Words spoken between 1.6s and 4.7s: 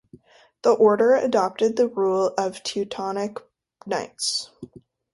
the rule of the Teutonic Knights.